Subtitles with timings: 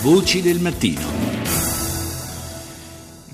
[0.00, 1.37] Voci del mattino.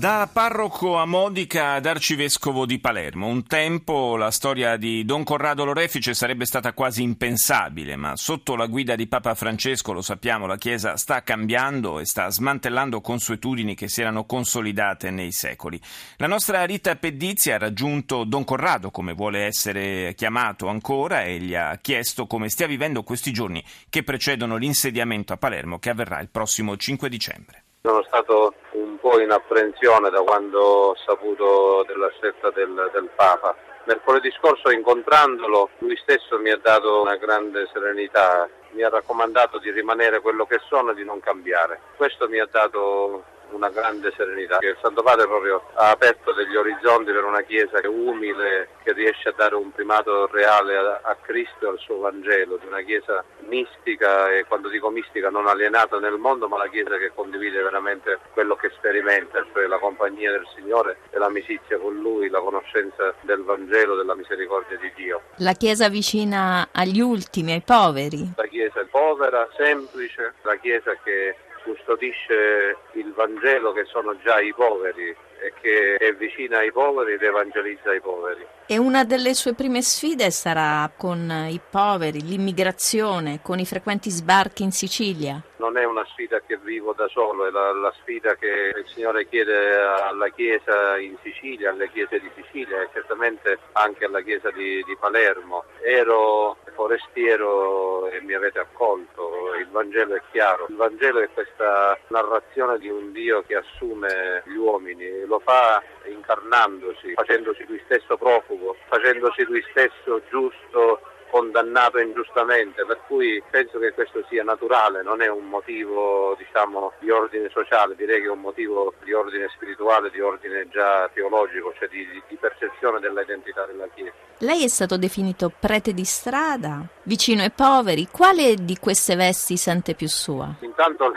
[0.00, 3.26] Da parroco a Modica ad arcivescovo di Palermo.
[3.26, 8.64] Un tempo la storia di Don Corrado Lorefice sarebbe stata quasi impensabile, ma sotto la
[8.64, 13.88] guida di Papa Francesco, lo sappiamo, la Chiesa sta cambiando e sta smantellando consuetudini che
[13.88, 15.78] si erano consolidate nei secoli.
[16.16, 21.54] La nostra Rita Pedizzi ha raggiunto Don Corrado, come vuole essere chiamato ancora, e gli
[21.54, 26.30] ha chiesto come stia vivendo questi giorni che precedono l'insediamento a Palermo che avverrà il
[26.30, 27.64] prossimo 5 dicembre.
[27.82, 33.56] Sono stato un po' in apprensione da quando ho saputo della scelta del, del Papa.
[33.84, 39.70] Mercoledì scorso incontrandolo lui stesso mi ha dato una grande serenità, mi ha raccomandato di
[39.70, 41.80] rimanere quello che sono e di non cambiare.
[41.96, 44.58] Questo mi ha dato una grande serenità.
[44.60, 49.34] Il Santo Padre proprio ha aperto degli orizzonti per una Chiesa umile, che riesce a
[49.36, 54.30] dare un primato reale a, a Cristo e al suo Vangelo, di una Chiesa mistica
[54.30, 58.56] e quando dico mistica non alienata nel mondo, ma la Chiesa che condivide veramente quello
[58.56, 63.94] che sperimenta, cioè la compagnia del Signore e l'amicizia con Lui, la conoscenza del Vangelo,
[63.96, 65.22] della misericordia di Dio.
[65.36, 68.32] La Chiesa vicina agli ultimi, ai poveri.
[68.36, 74.52] La Chiesa è povera, semplice, la Chiesa che custodisce il Vangelo che sono già i
[74.54, 78.46] poveri e che è vicina ai poveri ed evangelizza i poveri.
[78.66, 84.62] E una delle sue prime sfide sarà con i poveri, l'immigrazione, con i frequenti sbarchi
[84.62, 85.42] in Sicilia.
[85.56, 89.26] Non è una sfida che vivo da solo, è la, la sfida che il Signore
[89.28, 94.82] chiede alla Chiesa in Sicilia, alle Chiese di Sicilia e certamente anche alla Chiesa di,
[94.84, 95.64] di Palermo.
[95.82, 102.78] Ero forestiero e mi avete accolto, il Vangelo è chiaro, il Vangelo è questa narrazione
[102.78, 109.44] di un Dio che assume gli uomini, lo fa incarnandosi, facendosi lui stesso profugo, facendosi
[109.44, 111.00] lui stesso giusto
[111.30, 117.10] condannato ingiustamente, per cui penso che questo sia naturale, non è un motivo diciamo, di
[117.10, 121.88] ordine sociale, direi che è un motivo di ordine spirituale, di ordine già teologico, cioè
[121.88, 124.12] di, di percezione dell'identità della Chiesa.
[124.38, 129.94] Lei è stato definito prete di strada, vicino ai poveri, quale di queste vesti sente
[129.94, 130.54] più sua?
[130.60, 131.12] Intanto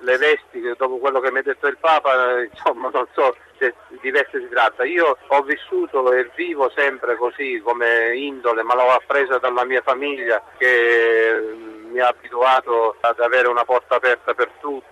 [0.00, 4.10] le vesti, dopo quello che mi ha detto il Papa, insomma non so se di
[4.10, 4.84] veste si tratta.
[4.84, 10.42] Io ho vissuto e vivo sempre così come indole, ma l'ho appresa dalla mia famiglia
[10.56, 14.86] che mi ha abituato ad avere una porta aperta per tutti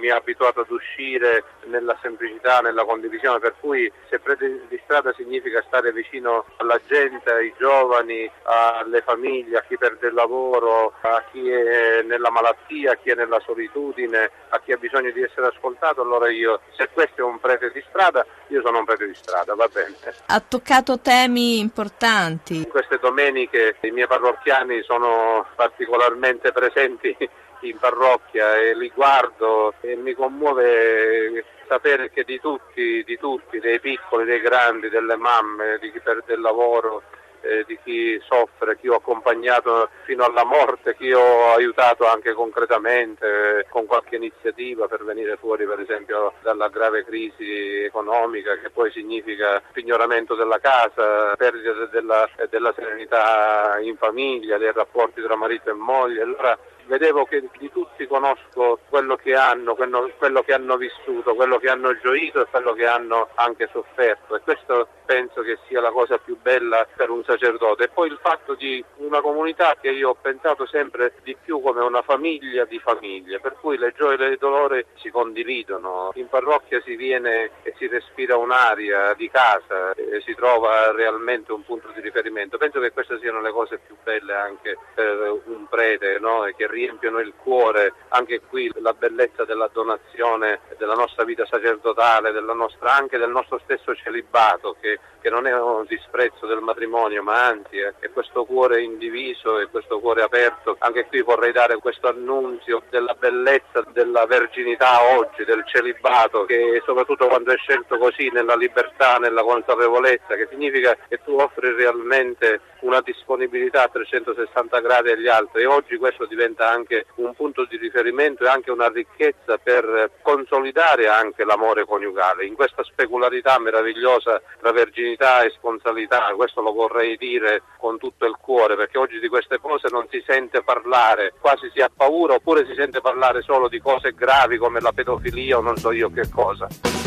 [0.00, 5.12] mi ha abituato ad uscire nella semplicità, nella condivisione, per cui se prete di strada
[5.12, 11.22] significa stare vicino alla gente, ai giovani, alle famiglie, a chi perde il lavoro, a
[11.30, 15.46] chi è nella malattia, a chi è nella solitudine, a chi ha bisogno di essere
[15.46, 19.14] ascoltato, allora io, se questo è un prete di strada, io sono un prete di
[19.14, 19.96] strada, va bene.
[20.26, 22.56] Ha toccato temi importanti.
[22.56, 27.16] In queste domeniche i miei parrocchiani sono particolarmente presenti
[27.62, 33.78] in parrocchia e li guardo e mi commuove sapere che di tutti, di tutti, dei
[33.78, 37.02] piccoli, dei grandi, delle mamme, di chi perde il lavoro,
[37.40, 43.58] eh, di chi soffre, chi ho accompagnato fino alla morte, chi ho aiutato anche concretamente
[43.60, 48.90] eh, con qualche iniziativa per venire fuori per esempio dalla grave crisi economica che poi
[48.90, 55.74] significa pignoramento della casa, perdita della, della serenità in famiglia, dei rapporti tra marito e
[55.74, 56.22] moglie.
[56.22, 56.58] Allora,
[56.90, 61.68] vedevo che di tutti conosco quello che hanno, quello, quello, che hanno vissuto, quello che
[61.68, 66.18] hanno gioito e quello che hanno anche sofferto e questo penso che sia la cosa
[66.18, 67.84] più bella per un sacerdote.
[67.84, 71.80] E poi il fatto di una comunità che io ho pensato sempre di più come
[71.82, 76.10] una famiglia di famiglie, per cui le gioie e i dolori si condividono.
[76.14, 81.64] In parrocchia si viene e si respira un'aria di casa e si trova realmente un
[81.64, 82.56] punto di riferimento.
[82.56, 86.46] Penso che queste siano le cose più belle anche per un prete no?
[86.56, 92.94] che riempiono il cuore, anche qui la bellezza della donazione della nostra vita sacerdotale, nostra,
[92.94, 97.78] anche del nostro stesso celibato, che, che non è un disprezzo del matrimonio, ma anzi
[97.78, 100.76] è, è questo cuore indiviso e questo cuore aperto.
[100.78, 107.26] Anche qui vorrei dare questo annunzio della bellezza della verginità oggi, del celibato, che soprattutto
[107.26, 113.00] quando è scelto così nella libertà, nella consapevolezza, che significa che tu offri realmente una
[113.00, 116.26] disponibilità a 360 gradi agli altri e oggi questo
[116.60, 122.44] diventa anche un punto di riferimento e anche una ricchezza per consolidare anche l'amore coniugale
[122.44, 128.36] in questa specularità meravigliosa tra verginità e sponsalità, questo lo vorrei dire con tutto il
[128.38, 132.66] cuore perché oggi di queste cose non si sente parlare, quasi si ha paura oppure
[132.66, 136.28] si sente parlare solo di cose gravi come la pedofilia o non so io che
[136.30, 136.99] cosa.